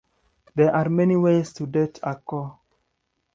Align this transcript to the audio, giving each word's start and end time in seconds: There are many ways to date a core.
There 0.55 0.75
are 0.75 0.89
many 0.89 1.15
ways 1.15 1.53
to 1.53 1.67
date 1.67 1.99
a 2.01 2.15
core. 2.15 2.57